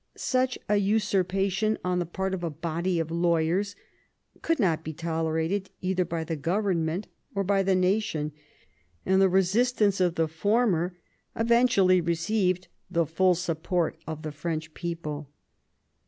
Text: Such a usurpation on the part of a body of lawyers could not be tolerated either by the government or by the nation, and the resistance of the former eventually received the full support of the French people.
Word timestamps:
Such 0.17 0.57
a 0.67 0.77
usurpation 0.77 1.77
on 1.85 1.99
the 1.99 2.07
part 2.07 2.33
of 2.33 2.43
a 2.43 2.49
body 2.49 2.99
of 2.99 3.11
lawyers 3.11 3.75
could 4.41 4.59
not 4.59 4.83
be 4.83 4.93
tolerated 4.93 5.69
either 5.79 6.03
by 6.05 6.23
the 6.23 6.35
government 6.35 7.07
or 7.35 7.43
by 7.43 7.61
the 7.61 7.75
nation, 7.75 8.31
and 9.05 9.21
the 9.21 9.29
resistance 9.29 9.99
of 10.01 10.15
the 10.15 10.27
former 10.27 10.97
eventually 11.35 12.01
received 12.01 12.67
the 12.89 13.05
full 13.05 13.35
support 13.35 13.95
of 14.07 14.23
the 14.23 14.31
French 14.31 14.73
people. 14.73 15.29